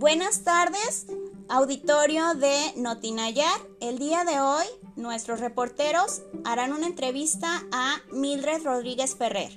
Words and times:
Buenas 0.00 0.44
tardes, 0.44 1.08
auditorio 1.50 2.32
de 2.32 2.72
Notinayar. 2.74 3.60
El 3.80 3.98
día 3.98 4.24
de 4.24 4.40
hoy, 4.40 4.64
nuestros 4.96 5.40
reporteros 5.40 6.22
harán 6.42 6.72
una 6.72 6.86
entrevista 6.86 7.66
a 7.70 8.00
Mildred 8.10 8.64
Rodríguez 8.64 9.14
Ferrer, 9.14 9.52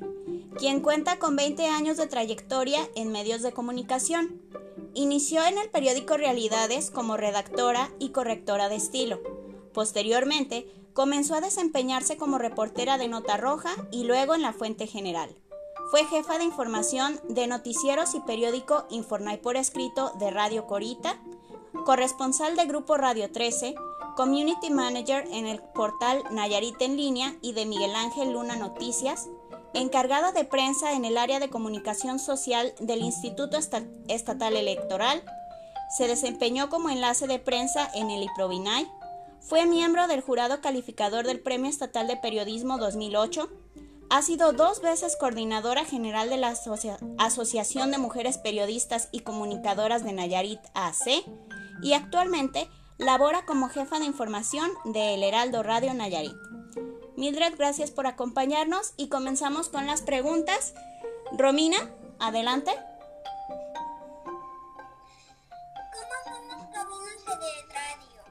quien 0.60 0.82
cuenta 0.82 1.18
con 1.18 1.38
20 1.38 1.66
años 1.68 1.96
de 1.96 2.08
trayectoria 2.08 2.82
en 2.94 3.14
medios 3.14 3.42
de 3.42 3.54
comunicación. 3.54 4.42
Inició 4.94 5.46
en 5.46 5.58
el 5.58 5.70
periódico 5.70 6.18
Realidades 6.18 6.92
como 6.92 7.16
redactora 7.16 7.90
y 7.98 8.10
correctora 8.10 8.68
de 8.68 8.76
estilo. 8.76 9.22
Posteriormente, 9.72 10.68
comenzó 10.92 11.36
a 11.36 11.42
desempeñarse 11.42 12.18
como 12.18 12.38
reportera 12.38 12.98
de 12.98 13.08
Nota 13.08 13.38
Roja 13.38 13.72
y 13.92 14.04
luego 14.04 14.36
en 14.36 14.42
la 14.42 14.52
Fuente 14.52 14.88
General. 14.88 15.34
Fue 15.94 16.06
jefa 16.06 16.40
de 16.40 16.44
información 16.44 17.22
de 17.30 17.46
noticieros 17.46 18.16
y 18.16 18.20
periódico 18.22 18.88
Infornay 18.90 19.38
por 19.38 19.58
escrito 19.58 20.12
de 20.18 20.32
Radio 20.32 20.66
Corita, 20.66 21.20
corresponsal 21.86 22.56
de 22.56 22.66
Grupo 22.66 22.98
Radio 22.98 23.32
13, 23.32 23.76
community 24.16 24.72
manager 24.72 25.24
en 25.30 25.46
el 25.46 25.60
portal 25.60 26.24
Nayarit 26.32 26.82
en 26.82 26.98
línea 26.98 27.36
y 27.44 27.54
de 27.54 27.68
Miguel 27.68 27.94
Ángel 27.94 28.34
Luna 28.34 28.56
Noticias, 28.56 29.30
encargada 29.76 30.32
de 30.32 30.46
prensa 30.46 30.94
en 30.94 31.06
el 31.06 31.16
área 31.16 31.40
de 31.40 31.52
comunicación 31.52 32.18
social 32.18 32.74
del 32.80 33.02
Instituto 33.02 33.60
Estatal 34.08 34.56
Electoral, 34.56 35.24
se 35.96 36.08
desempeñó 36.08 36.72
como 36.72 36.90
enlace 36.90 37.28
de 37.28 37.38
prensa 37.38 37.88
en 37.94 38.10
el 38.10 38.24
IPROVINAI, 38.24 38.92
fue 39.42 39.68
miembro 39.68 40.08
del 40.08 40.22
jurado 40.22 40.60
calificador 40.60 41.28
del 41.28 41.40
Premio 41.40 41.70
Estatal 41.70 42.08
de 42.08 42.18
Periodismo 42.18 42.80
2008, 42.80 43.48
ha 44.14 44.22
sido 44.22 44.54
dos 44.54 44.80
veces 44.80 45.16
coordinadora 45.16 45.86
general 45.86 46.30
de 46.30 46.38
la 46.38 46.54
Asociación 47.18 47.90
de 47.90 47.98
Mujeres 47.98 48.38
Periodistas 48.38 49.10
y 49.12 49.22
Comunicadoras 49.22 50.04
de 50.04 50.14
Nayarit 50.14 50.60
AC 50.76 51.26
y 51.82 51.94
actualmente 51.94 52.70
labora 53.00 53.44
como 53.48 53.70
jefa 53.70 53.98
de 53.98 54.06
información 54.06 54.70
de 54.86 55.16
El 55.16 55.24
Heraldo 55.24 55.64
Radio 55.64 55.96
Nayarit. 55.96 56.36
Mildred, 57.18 57.56
gracias 57.58 57.90
por 57.90 58.06
acompañarnos 58.06 58.94
y 58.98 59.10
comenzamos 59.10 59.70
con 59.70 59.88
las 59.88 60.04
preguntas. 60.04 60.76
Romina, 61.36 61.78
adelante. 62.20 62.70
¿Cómo 65.92 66.14
son 66.24 66.48
las 66.50 66.68
cabinas 66.68 67.26
de 67.26 67.64
radio? 67.74 68.22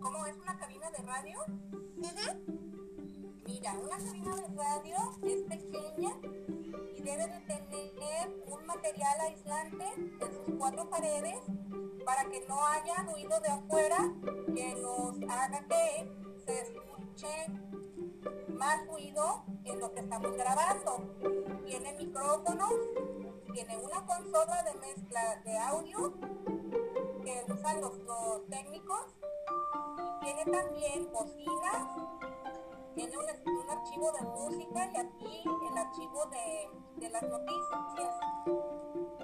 ¿Cómo 0.00 0.26
es 0.26 0.36
una 0.36 0.56
cabina 0.56 0.88
de 0.92 0.98
radio? 0.98 1.40
Ujú. 1.98 2.59
Mira, 3.60 3.74
una 3.74 3.98
cabina 3.98 4.36
de 4.36 4.56
radio 4.56 4.96
es 5.22 5.42
pequeña 5.42 6.12
y 6.96 7.02
debe 7.02 7.26
de 7.26 7.40
tener 7.40 8.42
un 8.46 8.64
material 8.64 9.20
aislante 9.20 9.84
en 9.96 10.32
sus 10.32 10.54
cuatro 10.58 10.88
paredes 10.88 11.42
para 12.06 12.24
que 12.30 12.40
no 12.48 12.66
haya 12.66 13.02
ruido 13.02 13.38
de 13.38 13.48
afuera 13.48 14.14
que 14.54 14.74
nos 14.76 15.14
haga 15.30 15.62
que 15.68 16.10
se 16.46 16.60
escuche 16.62 17.28
más 18.48 18.86
ruido 18.86 19.44
en 19.64 19.78
lo 19.78 19.92
que 19.92 20.00
estamos 20.00 20.32
grabando. 20.32 21.14
Tiene 21.66 21.92
micrófonos, 21.98 22.72
tiene 23.52 23.76
una 23.76 24.06
consola 24.06 24.62
de 24.62 24.74
mezcla 24.80 25.36
de 25.44 25.58
audio 25.58 26.14
que 27.22 27.44
usan 27.52 27.82
los, 27.82 27.98
los 27.98 28.48
técnicos 28.48 29.04
y 29.98 30.24
tiene 30.24 30.46
también 30.46 31.12
bocinas 31.12 32.20
tiene 33.00 33.16
un, 33.16 33.58
un 33.58 33.70
archivo 33.70 34.12
de 34.12 34.20
música 34.20 34.90
y 34.92 34.96
aquí 34.98 35.44
el 35.70 35.78
archivo 35.78 36.26
de, 36.26 36.70
de 36.96 37.08
las 37.08 37.22
noticias. 37.22 38.14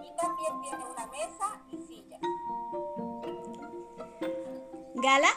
Y 0.03 0.17
también 0.17 0.61
tiene 0.63 0.85
una 0.87 1.07
mesa 1.09 1.63
y 1.71 1.77
sillas. 1.87 2.21
Gala, 4.95 5.29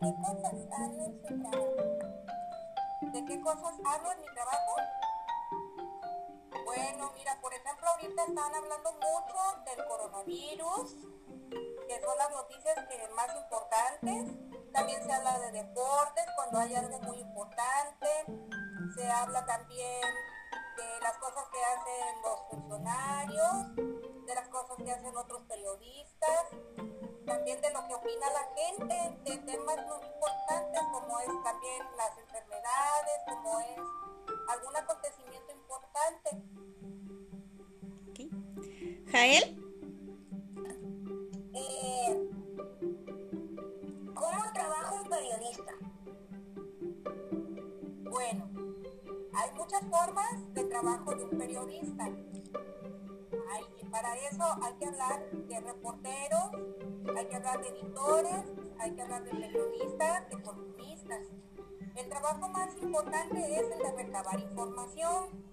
¿De 0.00 0.06
qué 0.06 0.22
cosas 0.22 0.54
hablo 0.72 1.04
en 1.04 1.26
su 1.26 1.42
trabajo? 1.42 1.74
¿De 3.02 3.24
qué 3.24 3.40
cosas 3.40 3.74
hablo 3.84 4.12
en 4.12 4.20
mi 4.20 4.26
trabajo? 4.26 4.76
Bueno, 6.64 7.12
mira, 7.16 7.40
por 7.40 7.52
ejemplo, 7.52 7.88
ahorita 7.88 8.24
están 8.24 8.54
hablando 8.54 8.92
mucho 8.92 9.62
del 9.66 9.84
coronavirus, 9.84 10.94
que 11.88 12.00
son 12.00 12.18
las 12.18 12.30
noticias 12.30 12.86
que 12.88 13.08
más 13.16 13.36
importantes. 13.36 14.39
También 14.72 15.02
se 15.04 15.12
habla 15.12 15.38
de 15.38 15.52
deportes 15.52 16.24
cuando 16.36 16.58
hay 16.58 16.74
algo 16.74 16.98
muy 17.00 17.18
importante. 17.18 18.08
Se 18.94 19.10
habla 19.10 19.44
también 19.46 20.02
de 20.76 21.00
las 21.02 21.16
cosas 21.18 21.44
que 21.52 21.58
hacen 21.62 22.22
los 22.22 22.40
funcionarios, 22.50 23.76
de 24.26 24.34
las 24.34 24.48
cosas 24.48 24.76
que 24.76 24.90
hacen 24.90 25.16
otros 25.16 25.42
periodistas, 25.48 26.46
también 27.26 27.60
de 27.60 27.70
lo 27.72 27.86
que 27.86 27.94
opina 27.94 28.26
la 28.30 28.48
gente, 28.56 29.30
de 29.30 29.38
temas 29.38 29.76
muy 29.86 30.06
importantes 30.06 30.80
como 30.92 31.20
es 31.20 31.44
también 31.44 31.82
las 31.96 32.18
enfermedades, 32.18 33.20
como 33.26 33.60
es 33.60 33.78
algún 34.48 34.76
acontecimiento 34.76 35.52
importante. 35.52 36.60
Jael, 39.10 39.59
para 54.00 54.16
eso 54.16 54.44
hay 54.62 54.72
que 54.74 54.86
hablar 54.86 55.30
de 55.30 55.60
reporteros, 55.60 56.50
hay 57.14 57.26
que 57.26 57.36
hablar 57.36 57.60
de 57.60 57.68
editores, 57.68 58.44
hay 58.78 58.94
que 58.94 59.02
hablar 59.02 59.24
de 59.24 59.30
periodistas, 59.30 60.30
de 60.30 60.42
columnistas. 60.42 61.18
El 61.96 62.08
trabajo 62.08 62.48
más 62.48 62.74
importante 62.80 63.38
es 63.38 63.60
el 63.60 63.78
de 63.78 63.92
recabar 63.92 64.40
información. 64.40 65.44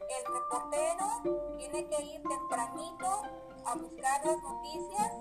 El 0.00 0.34
reportero 0.34 1.56
tiene 1.56 1.88
que 1.88 2.02
ir 2.02 2.22
tempranito 2.22 3.22
a 3.64 3.74
buscar 3.76 4.26
las 4.26 4.42
noticias 4.42 5.12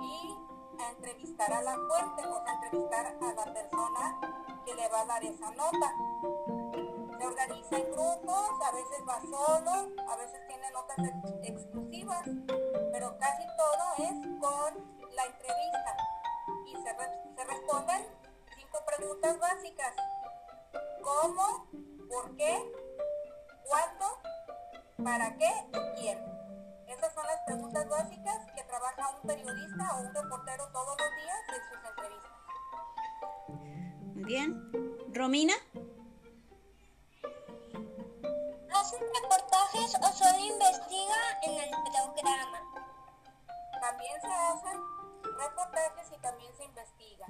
y 0.00 0.38
a 0.80 0.90
entrevistar 0.92 1.52
a 1.52 1.62
la 1.62 1.74
fuente, 1.74 2.24
o 2.24 2.44
sea, 2.44 2.54
entrevistar 2.54 3.06
a 3.06 3.34
la 3.34 3.52
persona 3.52 4.20
que 4.64 4.74
le 4.76 4.88
va 4.90 5.00
a 5.00 5.06
dar 5.06 5.24
esa 5.24 5.50
nota. 5.50 5.92
Se 7.22 7.28
organiza 7.28 7.76
en 7.76 7.92
grupos, 7.92 8.50
a 8.66 8.72
veces 8.72 8.98
va 9.08 9.20
solo, 9.20 9.70
a 10.10 10.16
veces 10.16 10.40
tiene 10.48 10.68
notas 10.72 10.98
ex- 10.98 11.48
exclusivas, 11.50 12.24
pero 12.90 13.16
casi 13.16 13.44
todo 13.56 13.94
es 13.98 14.10
con 14.40 14.98
la 15.14 15.24
entrevista. 15.26 15.96
Y 16.66 16.72
se, 16.72 17.36
se 17.36 17.44
responden 17.44 18.06
cinco 18.56 18.78
preguntas 18.84 19.38
básicas. 19.38 19.94
¿Cómo? 21.00 21.68
¿Por 22.08 22.36
qué? 22.36 22.72
¿Cuándo? 23.68 24.18
¿Para 25.04 25.36
qué? 25.36 25.50
¿Y 25.68 26.00
quién? 26.00 26.18
Esas 26.88 27.14
son 27.14 27.24
las 27.24 27.40
preguntas 27.46 27.88
básicas 27.88 28.50
que 28.56 28.64
trabaja 28.64 29.10
un 29.10 29.28
periodista 29.28 29.94
o 29.96 30.00
un 30.00 30.12
reportero 30.12 30.66
todos 30.72 30.96
los 30.98 31.10
días 31.22 31.38
en 31.54 31.62
sus 31.70 31.88
entrevistas. 31.88 32.32
bien. 34.26 34.72
Romina, 35.14 35.52
o 40.00 40.12
solo 40.12 40.38
investiga 40.38 41.16
en 41.42 41.52
el 41.52 41.70
programa? 41.70 42.60
También 43.80 44.20
se 44.20 44.26
hacen 44.28 44.80
reportajes 45.38 46.12
y 46.16 46.20
también 46.20 46.54
se 46.56 46.64
investiga. 46.64 47.26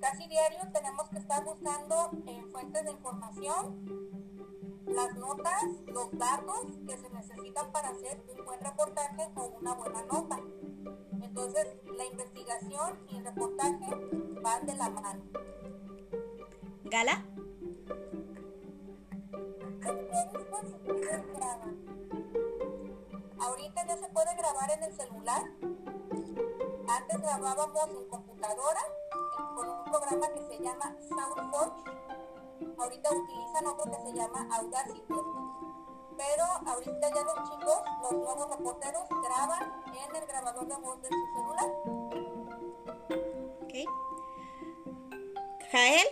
Casi 0.00 0.26
diario 0.28 0.60
tenemos 0.72 1.08
que 1.08 1.18
estar 1.18 1.44
buscando 1.44 2.10
en 2.26 2.50
fuentes 2.50 2.84
de 2.84 2.90
información 2.92 4.06
las 4.86 5.14
notas, 5.16 5.64
los 5.86 6.16
datos 6.16 6.66
que 6.86 6.96
se 6.96 7.10
necesitan 7.10 7.72
para 7.72 7.88
hacer 7.88 8.22
un 8.28 8.44
buen 8.44 8.60
reportaje 8.60 9.28
o 9.34 9.46
una 9.60 9.74
buena 9.74 10.02
nota. 10.02 10.38
Entonces, 11.20 11.66
la 11.96 12.04
investigación 12.04 13.06
y 13.10 13.16
el 13.16 13.24
reportaje 13.24 13.90
van 14.40 14.64
de 14.64 14.74
la 14.76 14.88
mano. 14.90 15.24
Gala, 16.84 17.24
Ahorita 23.38 23.86
ya 23.86 23.96
se 23.96 24.08
puede 24.08 24.34
grabar 24.34 24.70
en 24.70 24.82
el 24.82 24.92
celular. 24.96 25.42
Antes 26.88 27.20
grabábamos 27.20 27.88
en 27.88 28.08
computadora 28.08 28.80
con 29.54 29.68
un 29.68 29.84
programa 29.84 30.28
que 30.28 30.46
se 30.48 30.62
llama 30.62 30.96
SoundForge. 31.08 31.84
Ahorita 32.78 33.10
utilizan 33.12 33.66
otro 33.66 33.90
que 33.90 34.10
se 34.10 34.12
llama 34.14 34.48
Audacity. 34.56 35.02
Pero 36.16 36.44
ahorita 36.66 37.14
ya 37.14 37.22
los 37.22 37.50
chicos, 37.50 37.82
los 38.02 38.12
nuevos 38.12 38.48
reporteros, 38.56 39.02
graban 39.22 39.82
en 39.86 40.16
el 40.16 40.26
grabador 40.26 40.66
de 40.66 40.76
voz 40.76 41.02
de 41.02 41.08
su 41.08 41.26
celular. 41.36 41.70
ok. 43.62 43.74
Jael, 45.70 46.08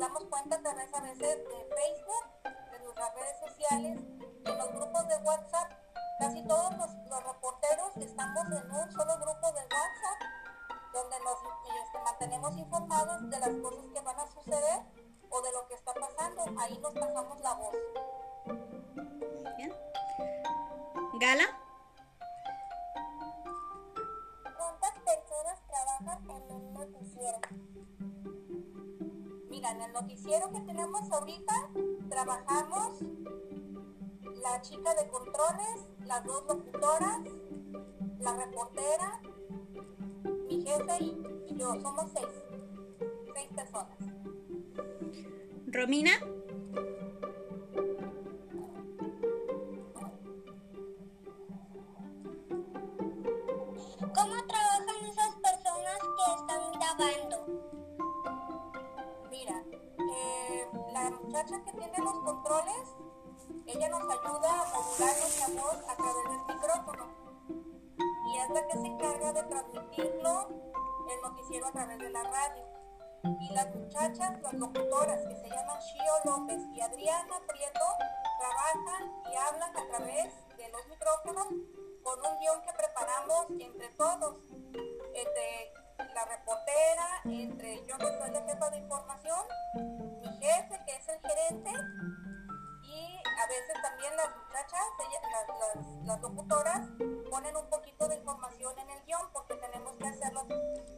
damos 0.00 0.24
cuenta 0.24 0.58
través 0.62 0.92
a 0.94 1.00
veces 1.02 1.20
de 1.20 1.68
Facebook, 1.76 2.24
de 2.72 2.78
nuestras 2.80 3.14
redes 3.14 3.36
sociales, 3.38 3.98
en 4.46 4.58
los 4.58 4.72
grupos 4.72 5.08
de 5.08 5.16
WhatsApp. 5.18 5.72
Casi 6.18 6.42
todos 6.46 6.76
los, 6.78 6.90
los 7.08 7.24
reporteros 7.24 7.96
estamos 7.98 8.46
en 8.46 8.70
un 8.70 8.92
solo 8.92 9.14
grupo 9.16 9.52
de 9.52 9.60
WhatsApp 9.60 10.20
donde 10.94 11.16
nos 11.20 11.36
este, 11.84 11.98
mantenemos 12.02 12.56
informados 12.56 13.30
de 13.30 13.38
las 13.38 13.50
cosas 13.62 13.84
que 13.92 14.00
van 14.00 14.18
a 14.18 14.26
suceder 14.30 14.80
o 15.28 15.42
de 15.42 15.52
lo 15.52 15.68
que 15.68 15.74
está 15.74 15.92
pasando. 15.92 16.44
Ahí 16.58 16.78
nos 16.78 16.94
pasamos 16.94 17.40
la 17.40 17.54
voz. 17.54 17.74
Muy 18.46 19.54
bien. 19.56 19.74
Gala, 21.20 21.44
¿Cuántas 24.56 24.92
personas 25.04 25.60
trabajan 25.68 26.30
en 26.30 26.52
un 26.52 26.72
noticiero? 26.74 27.40
Mira, 29.60 29.72
en 29.72 29.82
el 29.82 29.92
noticiero 29.92 30.50
que 30.50 30.60
tenemos 30.60 31.12
ahorita 31.12 31.52
trabajamos 32.08 32.98
la 34.42 34.62
chica 34.62 34.94
de 34.94 35.06
controles, 35.10 35.86
las 36.06 36.24
dos 36.24 36.44
locutoras, 36.48 37.20
la 38.20 38.36
reportera, 38.38 39.20
mi 40.48 40.62
jefe 40.62 40.96
y, 41.00 41.22
y 41.48 41.56
yo. 41.58 41.78
Somos 41.78 42.06
seis. 42.14 42.26
Seis 43.34 43.48
personas. 43.54 43.98
Romina, 45.66 46.12
¿Cómo 54.00 54.42
trabajan 54.46 55.04
esas 55.04 55.34
personas 55.36 55.98
que 56.16 56.34
están 56.34 56.72
grabando? 56.72 57.39
Que 61.58 61.72
tiene 61.72 61.98
los 61.98 62.14
controles, 62.20 62.94
ella 63.66 63.88
nos 63.88 64.02
ayuda 64.02 64.62
a 64.62 64.72
modular 64.72 65.16
nuestra 65.18 65.48
voz 65.48 65.76
a 65.88 65.96
través 65.96 66.24
del 66.24 66.56
micrófono. 66.56 67.06
Y 67.88 68.38
es 68.38 68.50
la 68.50 68.66
que 68.66 68.72
se 68.72 68.86
encarga 68.86 69.32
de 69.32 69.42
transmitirlo 69.42 70.48
el 71.10 71.22
noticiero 71.22 71.66
a 71.66 71.72
través 71.72 71.98
de 71.98 72.10
la 72.10 72.22
radio. 72.22 72.64
Y 73.40 73.52
las 73.52 73.74
muchachas, 73.74 74.40
las 74.42 74.52
locutoras 74.54 75.26
que 75.26 75.36
se 75.36 75.48
llaman 75.48 75.78
Shio 75.80 76.12
López 76.24 76.60
y 76.72 76.80
Adriana 76.80 77.40
Prieto, 77.46 77.86
trabajan 78.38 79.12
y 79.30 79.36
hablan 79.36 79.76
a 79.76 79.88
través 79.88 80.32
de 80.56 80.68
los 80.68 80.86
micrófonos 80.86 81.46
con 82.02 82.32
un 82.32 82.38
guion 82.38 82.62
que 82.62 82.72
preparamos 82.72 83.46
entre 83.58 83.88
todos, 83.90 84.36
entre 85.14 85.72
la 86.14 86.24
reportera, 86.24 87.20
entre 87.24 87.84
yo 87.86 87.98
que 87.98 88.18
soy 88.18 88.30
la 88.30 88.42
jefa 88.42 88.70
de 88.70 88.78
información, 88.78 89.46
que 90.54 90.96
es 90.96 91.08
el 91.08 91.20
gerente 91.20 91.70
y 92.82 93.16
a 93.24 93.46
veces 93.46 93.82
también 93.82 94.16
las 94.16 94.36
muchachas, 94.36 94.82
ellas- 94.98 95.22
las, 95.30 95.58
las- 95.76 96.06
las 96.06 96.20
locutoras, 96.20 96.88
ponen 97.30 97.56
un 97.56 97.70
poquito 97.70 98.08
de 98.08 98.16
información 98.16 98.76
en 98.80 98.90
el 98.90 99.04
guion 99.04 99.28
porque 99.32 99.54
tenemos 99.54 99.96
que 99.96 100.06
hacerlo 100.08 100.46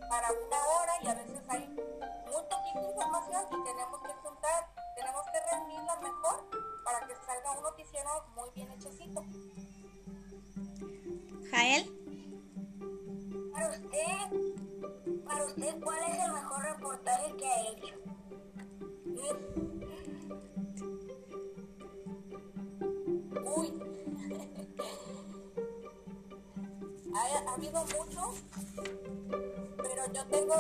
para 0.09 0.29
una 0.33 0.67
hora 0.69 0.93
y 1.03 1.07
a 1.09 1.15
veces 1.15 1.43
hay 1.49 1.69
muy 1.69 2.43
poquita 2.49 2.81
información 2.91 3.43
y 3.51 3.65
tenemos 3.65 4.03
que 4.03 4.13
juntar, 4.15 4.69
tenemos 4.97 5.23
que 5.31 5.41
reunirla 5.51 5.97
mejor 5.97 6.51
para 6.85 7.07
que 7.07 7.15
salga 7.27 7.53
un 7.59 7.63
noticiero 7.63 8.25
muy 8.35 8.51
bien 8.55 8.71
hechecito. 8.73 9.23
Jael, 11.51 11.93
Para 13.53 13.69
usted, 13.69 15.25
para 15.27 15.45
usted, 15.45 15.81
¿cuál 15.85 15.99
es 16.05 16.22
Uy. 23.45 23.69
ha, 27.15 27.51
ha 27.51 27.55
habido 27.55 27.85
mucho, 27.85 28.35
pero 29.77 30.13
yo 30.13 30.27
tengo 30.27 30.55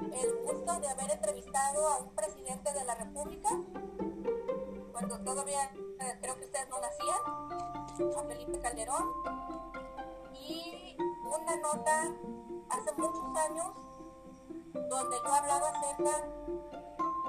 el 0.00 0.34
gusto 0.44 0.80
de 0.80 0.88
haber 0.88 1.10
entrevistado 1.10 1.88
a 1.88 1.98
un 1.98 2.14
presidente 2.14 2.72
de 2.72 2.84
la 2.84 2.94
República, 2.94 3.48
cuando 4.92 5.18
todavía 5.20 5.64
eh, 6.00 6.18
creo 6.20 6.36
que 6.36 6.44
ustedes 6.44 6.68
no 6.68 6.78
nacían, 6.80 8.16
a 8.16 8.22
Felipe 8.28 8.60
Calderón, 8.60 9.04
y 10.34 10.96
una 11.24 11.56
nota 11.56 12.14
hace 12.70 12.92
muchos 12.96 13.36
años 13.36 13.66
donde 14.72 15.16
yo 15.24 15.34
hablaba 15.34 15.70
acerca 15.70 16.24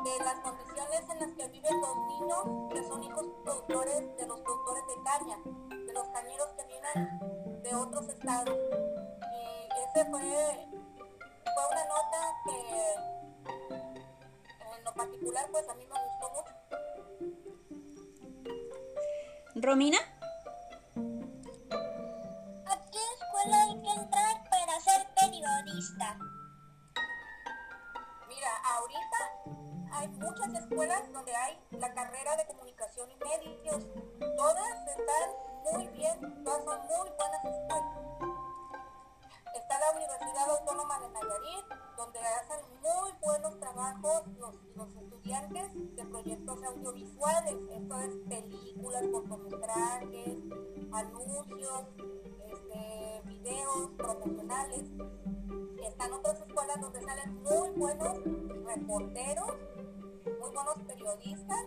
de 0.08 0.24
las 0.24 0.40
condiciones 0.40 1.02
en 1.10 1.20
las 1.20 1.32
que 1.32 1.48
viven 1.50 1.82
los 1.82 1.98
niños 2.08 2.44
que 2.74 2.84
son 2.88 3.04
hijos 3.04 3.26
productores 3.44 4.18
de 4.18 4.26
los 4.26 4.40
productores 4.40 4.84
de 4.88 4.94
caña, 5.04 5.38
de 5.86 5.94
los 5.94 6.08
cañeros 6.08 6.48
que 6.58 6.66
vienen 6.66 7.62
de 7.62 7.76
otros 7.76 8.08
estados. 8.10 8.56
Y 8.56 9.80
ese 9.84 10.10
fue, 10.10 10.22
fue 10.22 11.64
una 11.72 11.86
nota 11.86 12.20
que 12.46 12.58
en 14.78 14.84
lo 14.84 14.94
particular 14.94 15.48
pues 15.52 15.68
a 15.68 15.74
mí 15.76 15.86
me 15.86 15.96
gustó 16.06 16.30
mucho. 16.36 16.54
Romina, 19.56 19.98
¿A 22.66 22.76
qué 22.92 23.00
escuela 23.20 23.58
hay 23.64 23.82
que 23.82 23.92
entrar 23.92 24.50
para 24.50 24.80
ser 24.80 25.08
periodista? 25.16 26.18
Hay 29.98 30.08
muchas 30.10 30.54
escuelas 30.54 31.12
donde 31.12 31.36
hay 31.36 31.58
la 31.72 31.94
carrera 31.94 32.38
de 32.38 32.46
comunicación 32.46 33.10
y 33.10 33.16
medios. 33.16 33.88
Todas 34.38 34.88
están 34.88 35.30
muy 35.74 35.88
bien, 35.88 36.44
todas 36.44 36.64
son 36.64 36.80
muy 36.82 37.10
buenas 37.18 37.46
escuelas. 37.46 37.84
Está 39.56 39.80
la 39.80 39.92
Universidad 39.98 40.50
Autónoma 40.52 41.00
de 41.00 41.10
Nayarit, 41.10 41.66
donde 41.98 42.20
hacen 42.20 42.60
muy 42.82 43.12
buenos 43.22 43.60
trabajos 43.60 44.24
los, 44.38 44.56
estudiantes 44.96 45.96
de 45.96 46.06
proyectos 46.06 46.64
audiovisuales, 46.64 47.56
esto 47.72 48.00
es 48.00 48.16
películas, 48.30 49.04
cortometrajes, 49.12 50.38
anuncios, 50.94 51.84
este, 52.46 53.22
videos 53.26 53.90
promocionales. 53.98 54.84
Están 55.84 56.14
otras 56.14 56.40
escuelas 56.40 56.80
donde 56.80 57.02
salen 57.02 57.44
muy 57.44 57.70
buenos 57.72 58.18
reporteros, 58.68 59.56
buenos 60.54 60.76
periodistas, 60.86 61.66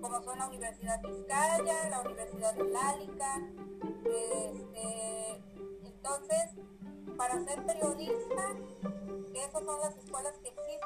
como 0.00 0.22
son 0.22 0.38
la 0.38 0.48
Universidad 0.48 1.00
Vizcaya, 1.02 1.88
la 1.90 2.00
Universidad 2.00 2.56
Lálica. 2.56 3.42
Este, 4.04 5.42
entonces, 5.84 6.50
para 7.16 7.44
ser 7.44 7.64
periodista, 7.64 8.56
esas 9.34 9.64
son 9.64 9.80
las 9.80 9.96
escuelas 9.96 10.38
que 10.38 10.48
existen 10.48 10.84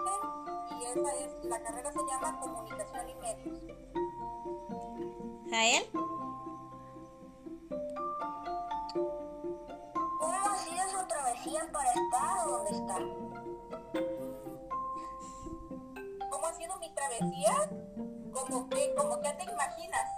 y 0.81 0.85
esa 0.85 1.15
es, 1.17 1.45
la 1.45 1.63
carrera 1.63 1.93
se 1.93 1.99
llama 1.99 2.41
Comunicación 2.41 3.09
y 3.09 3.15
Medios. 3.17 3.59
Jael, 5.51 5.85
¿Cómo 18.33 18.69
que, 18.69 18.95
como 18.95 19.21
que 19.21 19.33
te 19.33 19.45
imaginas? 19.45 20.09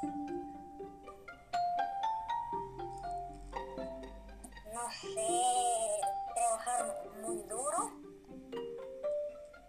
No 4.73 4.91
sé, 4.91 6.01
trabajar 6.35 7.11
muy 7.23 7.43
duro. 7.45 7.91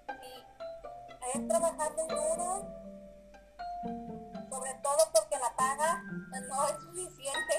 Sí, 0.07 0.45
es 1.33 1.47
trabajar 1.47 1.91
muy 1.95 2.07
duro, 2.07 2.67
sobre 4.49 4.73
todo 4.81 5.11
porque 5.13 5.37
la 5.39 5.55
paga 5.55 6.03
no 6.49 6.67
es 6.67 6.81
suficiente. 6.81 7.53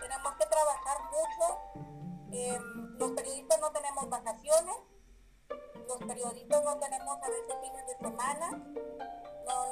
Tenemos 0.00 0.34
que 0.36 0.46
trabajar 0.46 0.98
mucho. 1.10 1.58
Em, 2.32 2.98
los 2.98 3.10
periodistas 3.12 3.60
no 3.60 3.70
tenemos 3.72 4.08
vacaciones, 4.08 4.76
los 5.86 5.98
periodistas 5.98 6.64
no 6.64 6.78
tenemos 6.78 7.22
a 7.22 7.28
veces 7.28 7.56
fines 7.60 7.86
de 7.86 7.96
semana, 7.98 8.72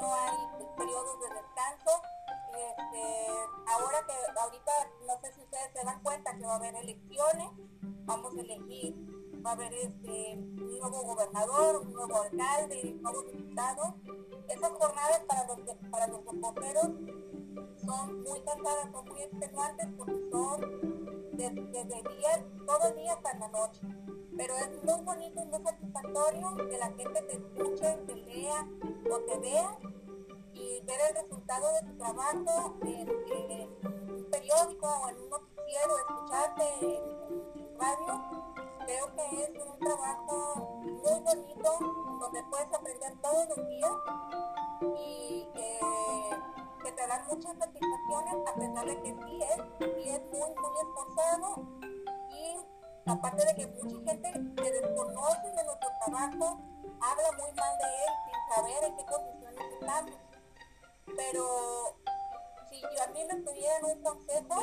no, 0.00 0.14
hay 0.14 0.36
periodos 0.76 1.20
de 1.20 1.34
descanso. 1.34 1.90
Este, 2.50 3.30
ahora 3.66 3.98
que 4.06 4.40
ahorita 4.40 4.72
no 5.06 5.20
sé 5.20 5.32
si 5.34 5.40
ustedes 5.40 5.72
se 5.72 5.84
dan 5.84 6.02
cuenta 6.02 6.36
que 6.36 6.44
va 6.44 6.52
a 6.52 6.56
haber 6.56 6.74
elecciones, 6.74 7.48
vamos 8.04 8.36
a 8.36 8.40
elegir, 8.40 8.94
va 9.44 9.50
a 9.50 9.52
haber 9.54 9.72
este, 9.72 10.34
un 10.36 10.78
nuevo 10.78 11.02
gobernador, 11.02 11.82
un 11.82 11.92
nuevo 11.92 12.22
alcalde, 12.22 12.92
un 12.94 13.02
nuevo 13.02 13.22
diputado. 13.22 13.94
Esas 14.48 14.70
jornadas 14.70 15.20
para 15.28 15.46
los, 15.46 15.58
para 15.90 16.06
los 16.08 16.24
reporteros 16.24 16.88
son 17.84 18.22
muy 18.22 18.40
cansadas, 18.42 18.90
son 18.92 19.08
muy 19.08 19.22
extenuantes 19.22 19.88
porque 19.96 20.28
son 20.30 21.10
desde 21.48 21.98
el 21.98 22.18
día, 22.18 22.46
todo 22.66 22.88
el 22.88 22.96
día 22.96 23.12
hasta 23.14 23.38
la 23.38 23.48
noche. 23.48 23.80
pero 24.36 24.54
es 24.56 24.84
muy 24.84 25.04
bonito 25.04 25.42
y 25.42 25.46
muy 25.46 25.62
satisfactorio 25.62 26.56
que 26.68 26.78
la 26.78 26.86
gente 26.86 27.22
te 27.22 27.32
escuche, 27.32 27.96
te 28.06 28.14
lea 28.14 28.68
o 29.10 29.18
te 29.20 29.38
vea 29.38 29.78
ver 30.84 31.00
el 31.08 31.14
resultado 31.22 31.72
de 31.74 31.82
tu 31.82 31.98
trabajo 31.98 32.76
en, 32.82 33.08
un 33.08 34.30
periódico 34.30 34.86
o 34.86 35.08
en 35.08 35.16
un 35.16 35.30
noticiero, 35.30 35.98
escucharte 35.98 36.62
en, 36.80 37.78
radio, 37.78 38.52
creo 38.84 39.14
que 39.16 39.42
es 39.42 39.66
un 39.66 39.78
trabajo 39.78 40.80
muy 40.84 41.20
bonito 41.20 41.70
donde 42.20 42.42
puedes 42.50 42.72
aprender 42.74 43.12
todos 43.22 43.48
los 43.48 43.68
días 43.68 43.92
y 44.98 45.48
que 46.82 46.92
te 46.92 47.06
dan 47.06 47.26
muchas 47.26 47.56
satisfacciones 47.58 48.48
a 48.48 48.54
pesar 48.54 48.86
de 48.86 49.02
que 49.02 49.14
sí 49.14 49.40
es, 49.42 50.02
sí 50.02 50.08
es 50.10 50.22
muy, 50.30 50.54
muy 50.54 50.74
esforzado 50.82 51.64
y 52.30 53.10
aparte 53.10 53.44
de 53.46 53.54
que 53.54 53.66
mucha 53.82 54.10
gente 54.12 54.32
que 54.56 54.70
desconoce 54.72 55.48
de 55.48 55.64
nuestro 55.64 55.88
trabajo 56.04 56.60
habla 57.00 57.32
muy 57.38 57.52
mal 57.52 57.78
de 57.78 57.86
él 57.86 58.12
sin 58.26 58.54
saber 58.54 58.84
en 58.84 58.96
qué 58.96 59.04
condiciones 59.04 59.64
estamos. 59.80 60.29
Pero 61.16 61.96
si 62.68 62.80
yo 62.80 63.02
a 63.02 63.06
mí 63.08 63.24
me 63.24 63.36
pidieran 63.36 63.84
un 63.84 64.02
consejo, 64.02 64.60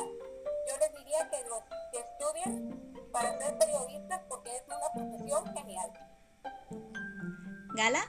yo 0.68 0.76
les 0.78 0.92
diría 0.98 1.30
que, 1.30 1.44
los, 1.44 1.62
que 1.92 2.00
estudien 2.00 3.10
para 3.12 3.38
ser 3.38 3.58
periodistas 3.58 4.20
porque 4.28 4.56
es 4.56 4.62
una 4.66 4.92
profesión 4.92 5.46
genial. 5.54 5.92
¿Gala? 7.74 8.00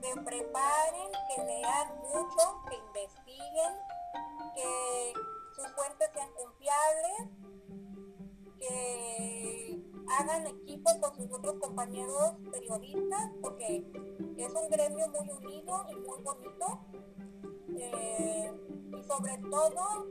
Que 0.00 0.20
preparen, 0.20 1.10
que 1.28 1.44
lean 1.44 1.98
mucho, 1.98 2.62
que 2.68 2.76
investiguen, 2.76 3.72
que 4.54 5.12
sus 5.54 5.68
fuentes 5.74 6.10
sean 6.12 6.30
confiables, 6.34 7.41
que 8.62 9.82
hagan 10.18 10.46
equipo 10.46 10.90
con 11.00 11.14
sus 11.16 11.32
otros 11.32 11.54
compañeros 11.60 12.34
periodistas, 12.50 13.30
porque 13.40 13.84
es 14.36 14.54
un 14.54 14.70
gremio 14.70 15.08
muy 15.08 15.28
unido 15.30 15.84
y 15.90 15.94
muy 15.96 16.22
bonito. 16.22 16.80
Eh, 17.76 18.52
y 18.96 19.02
sobre 19.04 19.38
todo, 19.50 20.06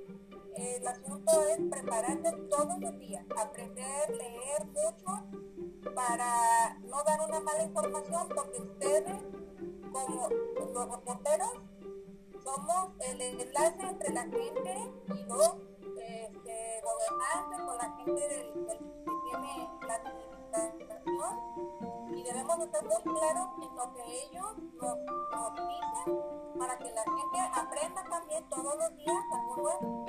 el 0.56 0.88
asunto 0.88 1.32
es 1.48 1.60
prepararse 1.70 2.32
todos 2.50 2.80
los 2.80 3.00
días, 3.00 3.26
aprender, 3.38 4.10
leer 4.10 4.66
mucho 4.66 5.92
para 5.96 6.78
no 6.82 7.04
dar 7.04 7.22
una 7.28 7.40
mala 7.40 7.64
información, 7.64 8.28
porque 8.36 8.62
ustedes, 8.62 9.22
como 9.92 10.30
los 10.74 10.90
reporteros, 10.90 11.54
somos 12.44 12.90
el 13.00 13.22
enlace 13.22 13.82
entre 13.82 14.14
la 14.14 14.24
gente 14.24 14.92
y 15.08 15.24
los 15.26 15.71
gobernantes 16.82 17.60
o 17.68 17.76
la 17.78 17.96
gente 17.98 18.28
del, 18.28 18.54
que 18.66 18.76
tiene 19.30 19.70
la 19.88 19.96
administración 19.96 21.34
y 22.16 22.24
debemos 22.24 22.60
estar 22.60 22.84
muy 22.84 23.02
claros 23.04 23.48
en 23.62 23.76
lo 23.76 23.94
que 23.94 24.04
ellos 24.24 24.58
nos, 24.80 24.98
nos 25.32 25.54
dicen 25.56 26.08
para 26.58 26.78
que 26.78 26.92
la 26.92 27.04
gente 27.04 27.40
aprenda 27.54 28.04
también 28.10 28.50
todos 28.50 28.76
los 28.78 28.98
días 28.98 29.24
algo 29.34 29.56
nuevo. 29.58 30.06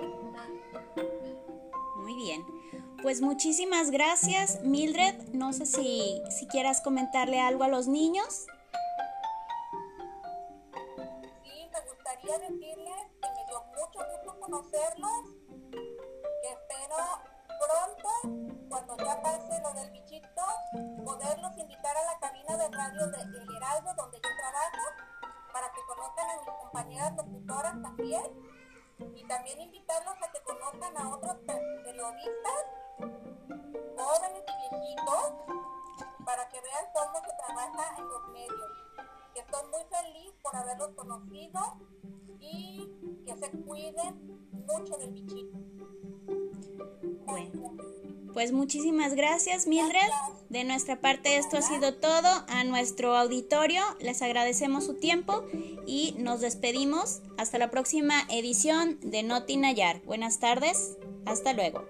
Muy 2.03 2.15
bien. 2.15 2.45
Pues 3.03 3.21
muchísimas 3.21 3.91
gracias, 3.91 4.63
Mildred. 4.63 5.15
No 5.33 5.53
sé 5.53 5.67
si, 5.67 6.23
si 6.31 6.47
quieras 6.47 6.81
comentarle 6.81 7.41
algo 7.41 7.65
a 7.65 7.69
los 7.69 7.89
niños. 7.89 8.47
Sí, 11.43 11.69
me 11.73 11.81
gustaría 11.81 12.39
decirles 12.39 12.97
que 13.21 13.29
me 13.29 13.47
dio 13.49 13.65
mucho 13.71 13.99
gusto 14.13 14.41
conocerlos, 14.41 15.11
cuando 18.73 18.97
ya 18.97 19.21
pase 19.21 19.61
lo 19.61 19.73
del 19.75 19.91
bichito, 19.91 20.43
poderlos 21.05 21.59
invitar 21.59 21.95
a 21.95 22.05
la 22.05 22.19
cabina 22.19 22.57
de 22.57 22.69
radio 22.69 23.07
de 23.07 23.21
El 23.21 23.55
Heraldo, 23.55 23.95
donde 23.95 24.17
yo 24.17 24.31
trabajo, 24.41 24.83
para 25.53 25.71
que 25.73 25.81
conozcan 25.87 26.31
a 26.31 26.37
mis 26.41 26.49
compañeras 26.59 27.13
locutoras 27.15 27.83
también, 27.83 28.25
y 29.15 29.25
también 29.27 29.61
invitarlos 29.61 30.15
a 30.23 30.33
que 30.33 30.43
conozcan 30.43 30.97
a 30.97 31.11
otros 31.11 31.37
periodistas, 31.85 32.65
jóvenes 33.99 34.43
y 34.49 34.71
viejitos, 34.71 35.33
para 36.25 36.49
que 36.49 36.61
vean 36.63 36.87
cómo 36.95 37.21
se 37.27 37.37
trabaja 37.45 37.95
en 37.99 38.09
los 38.09 38.29
medios. 38.29 38.71
Que 39.35 39.41
estoy 39.41 39.69
muy 39.71 39.85
feliz 39.85 40.33
por 40.43 40.57
haberlos 40.57 40.95
conocido 40.97 41.61
y 42.41 43.23
que 43.27 43.37
se 43.37 43.51
cuiden 43.51 44.49
mucho 44.67 44.97
del 44.97 45.11
bichito. 45.11 45.59
Bueno, 47.27 47.77
pues 48.33 48.53
muchísimas 48.53 49.15
gracias, 49.15 49.67
Mildred. 49.67 50.11
De 50.49 50.65
nuestra 50.65 51.01
parte 51.01 51.37
esto 51.37 51.57
ha 51.57 51.63
sido 51.63 51.95
todo. 51.95 52.29
A 52.49 52.65
nuestro 52.65 53.17
auditorio 53.17 53.83
les 54.01 54.23
agradecemos 54.23 54.85
su 54.85 54.95
tiempo 54.95 55.45
y 55.87 56.15
nos 56.19 56.41
despedimos. 56.41 57.21
Hasta 57.39 57.59
la 57.59 57.71
próxima 57.71 58.15
edición 58.29 58.99
de 59.01 59.23
Noti 59.23 59.57
Nayar. 59.57 60.03
Buenas 60.05 60.39
tardes. 60.41 60.97
Hasta 61.25 61.53
luego. 61.53 61.85